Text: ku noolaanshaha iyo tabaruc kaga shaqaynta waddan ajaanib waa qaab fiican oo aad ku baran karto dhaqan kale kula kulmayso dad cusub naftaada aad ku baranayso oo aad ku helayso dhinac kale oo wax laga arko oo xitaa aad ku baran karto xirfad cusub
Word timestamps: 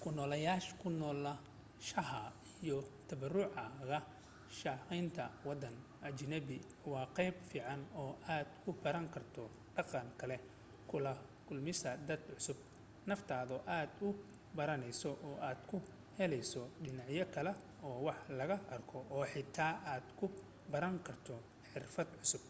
ku 0.00 0.08
noolaanshaha 1.00 2.22
iyo 2.64 2.78
tabaruc 3.08 3.50
kaga 3.56 3.98
shaqaynta 4.58 5.24
waddan 5.48 5.76
ajaanib 6.08 6.48
waa 6.92 7.06
qaab 7.16 7.34
fiican 7.50 7.80
oo 8.02 8.12
aad 8.36 8.48
ku 8.62 8.70
baran 8.84 9.06
karto 9.14 9.44
dhaqan 9.76 10.08
kale 10.20 10.36
kula 10.90 11.12
kulmayso 11.46 11.90
dad 12.08 12.22
cusub 12.36 12.58
naftaada 13.08 13.54
aad 13.76 13.90
ku 14.00 14.08
baranayso 14.56 15.10
oo 15.28 15.36
aad 15.48 15.60
ku 15.70 15.76
helayso 16.18 16.62
dhinac 16.82 17.10
kale 17.34 17.52
oo 17.86 17.96
wax 18.06 18.18
laga 18.38 18.56
arko 18.74 18.96
oo 19.14 19.24
xitaa 19.32 19.74
aad 19.92 20.06
ku 20.18 20.26
baran 20.72 20.96
karto 21.06 21.34
xirfad 21.70 22.08
cusub 22.20 22.42